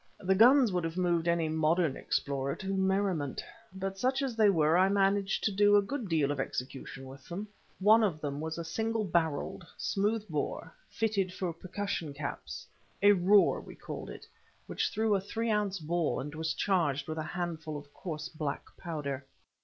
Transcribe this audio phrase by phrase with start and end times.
[0.19, 4.75] The guns would have moved any modern explorer to merriment; but such as they were
[4.75, 7.47] I managed to do a good deal of execution with them.
[7.77, 13.75] One of them was a single barrelled, smooth bore, fitted for percussion caps—a roer we
[13.75, 18.27] called it—which threw a three ounce ball, and was charged with a handful of coarse
[18.27, 19.27] black powder.